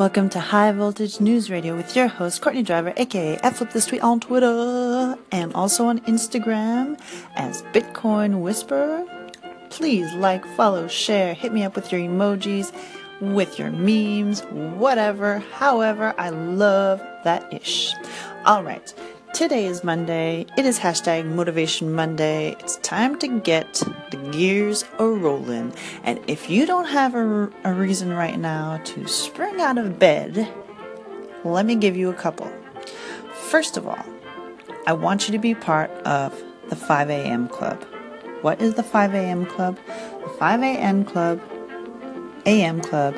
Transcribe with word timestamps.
Welcome 0.00 0.30
to 0.30 0.40
High 0.40 0.72
Voltage 0.72 1.20
News 1.20 1.50
Radio 1.50 1.76
with 1.76 1.94
your 1.94 2.08
host, 2.08 2.40
Courtney 2.40 2.62
Driver, 2.62 2.94
aka 2.96 3.36
Flip 3.36 3.68
the 3.68 3.82
Street 3.82 4.00
on 4.00 4.18
Twitter 4.18 5.14
and 5.30 5.52
also 5.52 5.84
on 5.84 5.98
Instagram 6.06 6.98
as 7.36 7.60
Bitcoin 7.74 8.40
Whisperer. 8.40 9.04
Please 9.68 10.10
like, 10.14 10.42
follow, 10.56 10.88
share, 10.88 11.34
hit 11.34 11.52
me 11.52 11.64
up 11.64 11.76
with 11.76 11.92
your 11.92 12.00
emojis, 12.00 12.72
with 13.20 13.58
your 13.58 13.70
memes, 13.72 14.40
whatever, 14.78 15.40
however. 15.52 16.14
I 16.16 16.30
love 16.30 17.02
that 17.24 17.52
ish. 17.52 17.92
All 18.46 18.64
right. 18.64 18.94
Today 19.40 19.64
is 19.64 19.82
Monday. 19.82 20.44
It 20.58 20.66
is 20.66 20.80
hashtag 20.80 21.24
Motivation 21.24 21.94
Monday. 21.94 22.54
It's 22.60 22.76
time 22.76 23.18
to 23.20 23.40
get 23.40 23.82
the 24.10 24.18
gears 24.32 24.84
a 24.98 25.06
rolling. 25.06 25.72
And 26.04 26.20
if 26.26 26.50
you 26.50 26.66
don't 26.66 26.84
have 26.84 27.14
a, 27.14 27.50
a 27.64 27.72
reason 27.72 28.12
right 28.12 28.38
now 28.38 28.82
to 28.84 29.08
spring 29.08 29.58
out 29.58 29.78
of 29.78 29.98
bed, 29.98 30.46
let 31.42 31.64
me 31.64 31.74
give 31.74 31.96
you 31.96 32.10
a 32.10 32.12
couple. 32.12 32.52
First 33.48 33.78
of 33.78 33.88
all, 33.88 34.04
I 34.86 34.92
want 34.92 35.26
you 35.26 35.32
to 35.32 35.38
be 35.38 35.54
part 35.54 35.90
of 36.04 36.38
the 36.68 36.76
5 36.76 37.08
a.m. 37.08 37.48
club. 37.48 37.82
What 38.42 38.60
is 38.60 38.74
the 38.74 38.82
5 38.82 39.14
a.m. 39.14 39.46
club? 39.46 39.78
The 40.22 40.28
5 40.38 40.60
a.m. 40.60 41.02
club, 41.02 41.40
a.m. 42.44 42.82
club, 42.82 43.16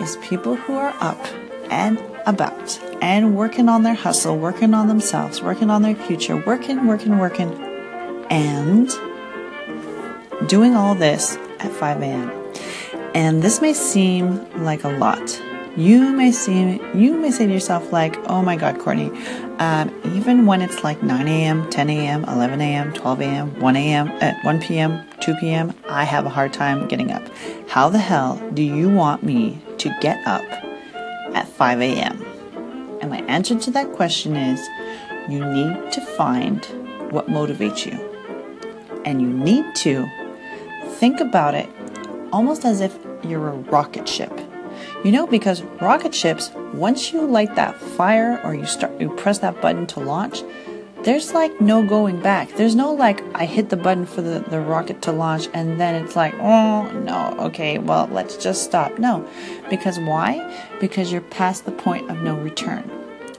is 0.00 0.16
people 0.18 0.54
who 0.54 0.76
are 0.76 0.94
up 1.00 1.18
and 1.70 1.98
about 2.26 2.78
and 3.00 3.36
working 3.36 3.68
on 3.68 3.82
their 3.82 3.94
hustle, 3.94 4.36
working 4.36 4.74
on 4.74 4.88
themselves, 4.88 5.40
working 5.40 5.70
on 5.70 5.82
their 5.82 5.94
future, 5.94 6.36
working, 6.36 6.86
working, 6.86 7.18
working, 7.18 7.52
and 8.30 8.90
doing 10.48 10.74
all 10.74 10.94
this 10.94 11.36
at 11.60 11.70
5 11.70 12.02
a.m. 12.02 12.30
And 13.14 13.42
this 13.42 13.62
may 13.62 13.72
seem 13.72 14.46
like 14.62 14.84
a 14.84 14.88
lot. 14.88 15.42
You 15.76 16.12
may 16.12 16.32
seem, 16.32 16.80
you 16.96 17.14
may 17.14 17.30
say 17.30 17.46
to 17.46 17.52
yourself 17.52 17.92
like, 17.92 18.16
"Oh 18.30 18.42
my 18.42 18.56
God, 18.56 18.78
Courtney, 18.78 19.10
um, 19.58 19.94
even 20.14 20.46
when 20.46 20.62
it's 20.62 20.82
like 20.82 21.02
9 21.02 21.28
a.m., 21.28 21.68
10 21.68 21.90
a.m., 21.90 22.24
11 22.24 22.60
a.m., 22.62 22.92
12 22.94 23.20
a.m., 23.20 23.60
1 23.60 23.76
a.m., 23.76 24.08
at 24.22 24.42
1 24.42 24.60
p.m., 24.60 25.06
2 25.20 25.34
p.m., 25.34 25.74
I 25.88 26.04
have 26.04 26.24
a 26.24 26.30
hard 26.30 26.54
time 26.54 26.88
getting 26.88 27.12
up. 27.12 27.22
How 27.68 27.90
the 27.90 27.98
hell 27.98 28.42
do 28.54 28.62
you 28.62 28.88
want 28.88 29.22
me 29.22 29.60
to 29.78 29.94
get 30.00 30.26
up 30.26 30.42
at 31.36 31.46
5 31.48 31.80
a.m.?" 31.80 32.24
And 33.00 33.10
my 33.10 33.20
answer 33.28 33.56
to 33.58 33.70
that 33.72 33.92
question 33.92 34.34
is 34.36 34.60
you 35.28 35.44
need 35.44 35.92
to 35.92 36.00
find 36.00 36.64
what 37.10 37.28
motivates 37.28 37.86
you. 37.86 37.96
And 39.04 39.22
you 39.22 39.28
need 39.28 39.64
to 39.76 40.08
think 40.98 41.20
about 41.20 41.54
it 41.54 41.68
almost 42.32 42.64
as 42.64 42.80
if 42.80 42.98
you're 43.22 43.48
a 43.48 43.58
rocket 43.76 44.08
ship. 44.08 44.32
You 45.04 45.12
know, 45.12 45.26
because 45.26 45.62
rocket 45.80 46.14
ships, 46.14 46.50
once 46.74 47.12
you 47.12 47.26
light 47.26 47.54
that 47.56 47.78
fire 47.80 48.40
or 48.44 48.54
you 48.54 48.66
start 48.66 49.00
you 49.00 49.08
press 49.16 49.38
that 49.38 49.60
button 49.60 49.86
to 49.88 50.00
launch, 50.00 50.42
there's 51.06 51.32
like 51.32 51.60
no 51.60 51.84
going 51.84 52.20
back. 52.20 52.50
There's 52.56 52.74
no 52.74 52.92
like 52.92 53.22
I 53.32 53.46
hit 53.46 53.68
the 53.68 53.76
button 53.76 54.06
for 54.06 54.22
the, 54.22 54.40
the 54.40 54.60
rocket 54.60 55.02
to 55.02 55.12
launch 55.12 55.48
and 55.54 55.80
then 55.80 55.94
it's 55.94 56.16
like, 56.16 56.34
oh 56.40 56.90
no, 56.90 57.36
okay, 57.46 57.78
well 57.78 58.08
let's 58.10 58.36
just 58.36 58.64
stop. 58.64 58.98
No. 58.98 59.24
Because 59.70 60.00
why? 60.00 60.42
Because 60.80 61.12
you're 61.12 61.20
past 61.20 61.64
the 61.64 61.70
point 61.70 62.10
of 62.10 62.22
no 62.22 62.36
return. 62.36 62.90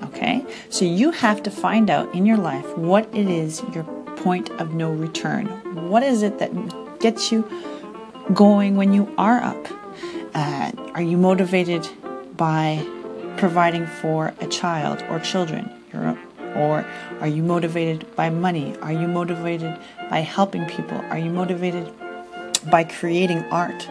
Okay? 0.02 0.46
So 0.70 0.86
you 0.86 1.12
have 1.12 1.44
to 1.44 1.52
find 1.52 1.90
out 1.90 2.16
in 2.16 2.26
your 2.26 2.38
life 2.38 2.66
what 2.78 3.14
it 3.14 3.28
is 3.28 3.62
your 3.74 3.84
point 4.16 4.50
of 4.62 4.74
no 4.74 4.94
return. 4.94 5.48
What 5.90 6.04
is 6.04 6.24
it 6.24 6.40
that 6.40 7.00
gets 7.02 7.34
you 7.34 7.44
going 8.34 8.78
when 8.78 8.94
you 8.94 9.14
are 9.18 9.44
up? 9.44 9.68
Uh, 10.34 10.72
are 10.94 11.02
you 11.02 11.18
motivated 11.18 11.86
by 12.38 12.88
providing 13.36 13.88
for 13.88 14.34
a 14.40 14.48
child 14.48 15.04
or 15.10 15.20
children? 15.20 15.77
Or 16.58 16.86
are 17.22 17.28
you 17.28 17.44
motivated 17.44 18.16
by 18.16 18.30
money? 18.30 18.76
Are 18.82 18.92
you 18.92 19.08
motivated 19.08 19.78
by 20.10 20.20
helping 20.20 20.66
people? 20.66 20.98
Are 21.10 21.18
you 21.18 21.30
motivated 21.30 21.94
by 22.70 22.84
creating 22.84 23.44
art? 23.52 23.88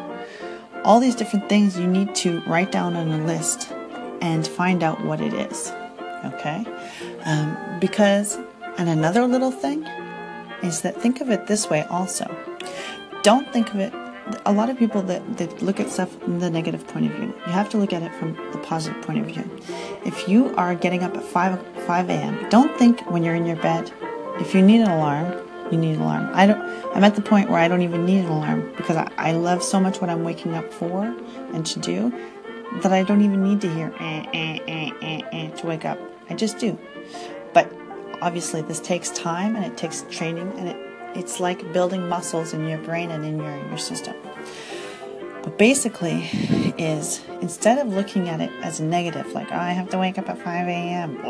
All 0.84 1.00
these 1.00 1.14
different 1.14 1.48
things 1.48 1.78
you 1.78 1.86
need 1.86 2.14
to 2.16 2.40
write 2.46 2.72
down 2.72 2.96
on 2.96 3.10
a 3.10 3.24
list 3.24 3.72
and 4.20 4.46
find 4.46 4.82
out 4.82 5.04
what 5.04 5.20
it 5.20 5.32
is. 5.32 5.72
Okay? 6.24 6.64
Um, 7.24 7.56
because, 7.80 8.38
and 8.78 8.88
another 8.88 9.26
little 9.26 9.50
thing 9.50 9.84
is 10.62 10.82
that 10.82 11.00
think 11.00 11.20
of 11.20 11.30
it 11.30 11.46
this 11.46 11.70
way 11.70 11.82
also. 11.84 12.34
Don't 13.22 13.50
think 13.52 13.72
of 13.74 13.80
it 13.80 13.92
a 14.44 14.52
lot 14.52 14.70
of 14.70 14.78
people 14.78 15.02
that, 15.02 15.38
that 15.38 15.62
look 15.62 15.78
at 15.78 15.88
stuff 15.88 16.10
from 16.18 16.40
the 16.40 16.50
negative 16.50 16.86
point 16.88 17.06
of 17.06 17.12
view. 17.12 17.34
You 17.46 17.52
have 17.52 17.68
to 17.70 17.78
look 17.78 17.92
at 17.92 18.02
it 18.02 18.12
from 18.14 18.34
the 18.52 18.58
positive 18.58 19.00
point 19.02 19.20
of 19.20 19.26
view. 19.26 19.48
If 20.04 20.28
you 20.28 20.54
are 20.56 20.74
getting 20.74 21.02
up 21.02 21.16
at 21.16 21.22
5, 21.22 21.84
5 21.86 22.10
a.m., 22.10 22.48
don't 22.50 22.76
think 22.78 23.08
when 23.10 23.22
you're 23.22 23.34
in 23.34 23.46
your 23.46 23.56
bed, 23.56 23.92
if 24.40 24.54
you 24.54 24.62
need 24.62 24.80
an 24.80 24.90
alarm, 24.90 25.32
you 25.70 25.78
need 25.78 25.96
an 25.96 26.02
alarm. 26.02 26.30
I 26.34 26.46
don't, 26.46 26.60
I'm 26.94 27.04
at 27.04 27.14
the 27.14 27.22
point 27.22 27.50
where 27.50 27.58
I 27.58 27.68
don't 27.68 27.82
even 27.82 28.04
need 28.04 28.20
an 28.20 28.30
alarm 28.30 28.72
because 28.76 28.96
I, 28.96 29.10
I 29.16 29.32
love 29.32 29.62
so 29.62 29.80
much 29.80 30.00
what 30.00 30.10
I'm 30.10 30.24
waking 30.24 30.54
up 30.54 30.72
for 30.72 31.04
and 31.52 31.64
to 31.66 31.80
do 31.80 32.12
that 32.82 32.92
I 32.92 33.02
don't 33.02 33.22
even 33.22 33.42
need 33.42 33.60
to 33.62 33.72
hear 33.72 33.92
eh, 34.00 34.26
eh, 34.32 34.58
eh, 34.66 34.90
eh, 35.02 35.20
eh, 35.32 35.50
to 35.50 35.66
wake 35.66 35.84
up. 35.84 35.98
I 36.28 36.34
just 36.34 36.58
do. 36.58 36.78
But 37.52 37.72
obviously, 38.20 38.62
this 38.62 38.80
takes 38.80 39.10
time 39.10 39.56
and 39.56 39.64
it 39.64 39.76
takes 39.76 40.04
training 40.10 40.52
and 40.58 40.68
it 40.68 40.85
it's 41.16 41.40
like 41.40 41.72
building 41.72 42.08
muscles 42.08 42.52
in 42.52 42.68
your 42.68 42.78
brain 42.78 43.10
and 43.10 43.24
in 43.24 43.38
your, 43.38 43.56
your 43.68 43.78
system. 43.78 44.14
But 45.42 45.58
basically, 45.58 46.28
is 46.78 47.24
instead 47.40 47.78
of 47.78 47.92
looking 47.92 48.28
at 48.28 48.40
it 48.40 48.50
as 48.62 48.80
a 48.80 48.84
negative, 48.84 49.32
like 49.32 49.50
oh, 49.52 49.56
I 49.56 49.70
have 49.70 49.88
to 49.90 49.98
wake 49.98 50.18
up 50.18 50.28
at 50.28 50.38
5 50.38 50.68
a.m., 50.68 51.24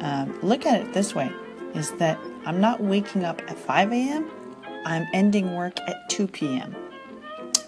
um, 0.00 0.38
look 0.42 0.66
at 0.66 0.80
it 0.80 0.92
this 0.92 1.14
way: 1.14 1.30
is 1.74 1.92
that 1.92 2.18
I'm 2.44 2.60
not 2.60 2.80
waking 2.80 3.24
up 3.24 3.42
at 3.50 3.58
5 3.58 3.92
a.m. 3.92 4.30
I'm 4.84 5.06
ending 5.12 5.54
work 5.56 5.78
at 5.80 6.08
2 6.10 6.28
p.m. 6.28 6.74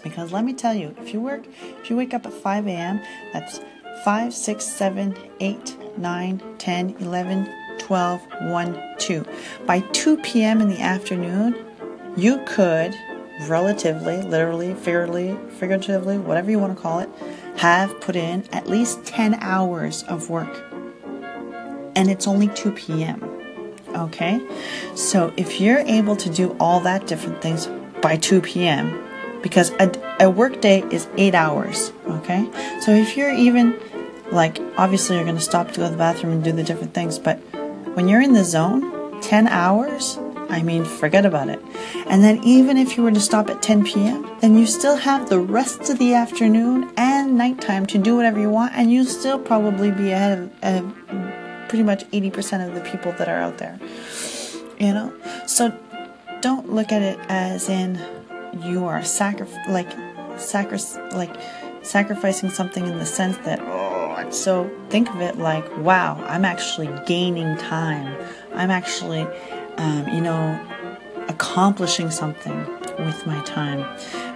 Because 0.03 0.31
let 0.31 0.45
me 0.45 0.53
tell 0.53 0.73
you, 0.73 0.95
if 0.99 1.13
you 1.13 1.19
work, 1.19 1.43
if 1.81 1.89
you 1.89 1.95
wake 1.95 2.13
up 2.13 2.25
at 2.25 2.33
5 2.33 2.67
a.m., 2.67 3.01
that's 3.33 3.59
5, 4.05 4.33
6, 4.33 4.65
7, 4.65 5.17
8, 5.39 5.97
9, 5.97 6.55
10, 6.57 6.95
11, 6.99 7.49
12, 7.79 8.27
1, 8.41 8.83
2. 8.97 9.25
By 9.65 9.79
2 9.79 10.17
p.m. 10.17 10.61
in 10.61 10.69
the 10.69 10.79
afternoon, 10.79 11.55
you 12.15 12.43
could 12.45 12.93
relatively, 13.47 14.21
literally, 14.21 14.73
figuratively, 14.73 15.37
figuratively, 15.51 16.17
whatever 16.17 16.51
you 16.51 16.59
want 16.59 16.75
to 16.75 16.81
call 16.81 16.99
it, 16.99 17.09
have 17.57 17.99
put 18.01 18.15
in 18.15 18.43
at 18.51 18.67
least 18.67 19.05
10 19.05 19.35
hours 19.35 20.03
of 20.03 20.29
work. 20.29 20.65
And 21.95 22.09
it's 22.09 22.27
only 22.27 22.47
2 22.49 22.71
p.m. 22.71 23.23
Okay? 23.95 24.39
So 24.95 25.33
if 25.37 25.59
you're 25.59 25.79
able 25.79 26.15
to 26.17 26.29
do 26.29 26.55
all 26.59 26.79
that 26.81 27.07
different 27.07 27.41
things 27.41 27.67
by 28.01 28.17
2 28.17 28.41
p.m., 28.41 29.05
because 29.41 29.71
a, 29.79 29.91
a 30.19 30.29
work 30.29 30.61
day 30.61 30.83
is 30.91 31.07
eight 31.17 31.33
hours, 31.33 31.91
okay? 32.07 32.49
So 32.81 32.91
if 32.91 33.15
you're 33.15 33.33
even 33.33 33.79
like, 34.31 34.59
obviously, 34.77 35.15
you're 35.15 35.25
going 35.25 35.37
to 35.37 35.41
stop 35.41 35.71
to 35.71 35.79
go 35.79 35.85
to 35.85 35.91
the 35.91 35.97
bathroom 35.97 36.33
and 36.33 36.43
do 36.43 36.51
the 36.51 36.63
different 36.63 36.93
things, 36.93 37.17
but 37.17 37.39
when 37.99 38.07
you're 38.07 38.21
in 38.21 38.31
the 38.31 38.45
zone, 38.45 39.19
10 39.19 39.49
hours, 39.49 40.17
I 40.47 40.63
mean, 40.63 40.85
forget 40.85 41.25
about 41.25 41.49
it. 41.49 41.61
And 42.07 42.23
then 42.23 42.41
even 42.45 42.77
if 42.77 42.95
you 42.95 43.03
were 43.03 43.11
to 43.11 43.19
stop 43.19 43.49
at 43.49 43.61
10 43.61 43.83
p.m., 43.83 44.25
then 44.39 44.57
you 44.57 44.67
still 44.67 44.95
have 44.95 45.27
the 45.27 45.41
rest 45.41 45.89
of 45.89 45.99
the 45.99 46.13
afternoon 46.13 46.93
and 46.95 47.37
nighttime 47.37 47.85
to 47.87 47.97
do 47.97 48.15
whatever 48.15 48.39
you 48.39 48.49
want, 48.49 48.71
and 48.73 48.89
you'll 48.89 49.03
still 49.03 49.37
probably 49.37 49.91
be 49.91 50.13
ahead 50.13 50.37
of, 50.39 50.49
of 50.63 50.95
pretty 51.67 51.83
much 51.83 52.05
80% 52.11 52.69
of 52.69 52.73
the 52.73 52.89
people 52.89 53.11
that 53.17 53.27
are 53.27 53.41
out 53.41 53.57
there. 53.57 53.77
You 54.79 54.93
know? 54.93 55.13
So 55.45 55.77
don't 56.39 56.71
look 56.71 56.93
at 56.93 57.01
it 57.01 57.19
as 57.27 57.67
in 57.67 57.99
you 58.63 58.85
are 58.85 59.03
sacri- 59.03 59.45
like 59.67 59.91
sacri- 60.37 60.79
like 61.11 61.35
sacrificing 61.81 62.49
something 62.49 62.87
in 62.87 62.97
the 62.97 63.05
sense 63.05 63.35
that 63.39 63.59
oh, 63.59 63.98
so 64.29 64.69
think 64.89 65.09
of 65.09 65.21
it 65.21 65.37
like, 65.37 65.65
wow, 65.77 66.23
I'm 66.27 66.45
actually 66.45 66.89
gaining 67.05 67.57
time. 67.57 68.15
I'm 68.53 68.71
actually, 68.71 69.27
um, 69.77 70.07
you 70.09 70.21
know, 70.21 70.59
accomplishing 71.27 72.11
something 72.11 72.65
with 72.99 73.25
my 73.25 73.41
time. 73.43 73.85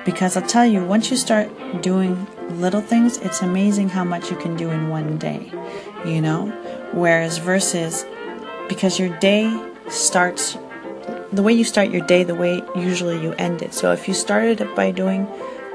Because 0.05 0.37
I'll 0.37 0.47
tell 0.47 0.65
you, 0.65 0.83
once 0.83 1.09
you 1.09 1.17
start 1.17 1.49
doing 1.81 2.27
little 2.51 2.81
things, 2.81 3.17
it's 3.17 3.41
amazing 3.41 3.89
how 3.89 4.03
much 4.03 4.29
you 4.29 4.37
can 4.37 4.55
do 4.55 4.69
in 4.69 4.89
one 4.89 5.17
day, 5.17 5.51
you 6.05 6.21
know? 6.21 6.47
Whereas 6.93 7.37
versus, 7.37 8.05
because 8.69 8.99
your 8.99 9.17
day 9.19 9.51
starts, 9.89 10.57
the 11.31 11.41
way 11.41 11.53
you 11.53 11.63
start 11.63 11.89
your 11.89 12.05
day, 12.05 12.23
the 12.23 12.35
way 12.35 12.61
usually 12.75 13.21
you 13.21 13.33
end 13.33 13.61
it. 13.61 13.73
So 13.73 13.91
if 13.91 14.07
you 14.07 14.13
started 14.13 14.61
it 14.61 14.75
by 14.75 14.91
doing 14.91 15.27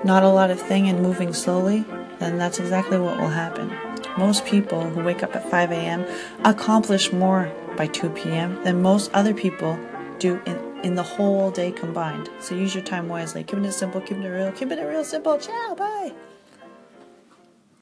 not 0.04 0.22
a 0.22 0.28
lot 0.28 0.50
of 0.50 0.60
thing 0.60 0.88
and 0.88 1.02
moving 1.02 1.32
slowly, 1.32 1.84
then 2.18 2.38
that's 2.38 2.58
exactly 2.58 2.98
what 2.98 3.18
will 3.18 3.28
happen. 3.28 3.70
Most 4.16 4.44
people 4.46 4.82
who 4.82 5.04
wake 5.04 5.22
up 5.22 5.36
at 5.36 5.48
5 5.50 5.72
a.m. 5.72 6.06
accomplish 6.44 7.12
more 7.12 7.52
by 7.76 7.86
2 7.86 8.10
p.m. 8.10 8.62
than 8.64 8.82
most 8.82 9.10
other 9.12 9.34
people 9.34 9.78
do 10.18 10.40
in, 10.46 10.80
in 10.82 10.94
the 10.94 11.02
whole 11.02 11.50
day 11.50 11.70
combined. 11.70 12.28
So 12.40 12.54
use 12.54 12.74
your 12.74 12.84
time 12.84 13.08
wisely. 13.08 13.44
Keep 13.44 13.60
it 13.60 13.72
simple, 13.72 14.00
keep 14.00 14.18
it 14.18 14.28
real, 14.28 14.52
keep 14.52 14.70
it 14.70 14.82
real 14.82 15.04
simple. 15.04 15.38
Ciao, 15.38 15.74
bye. 15.76 16.12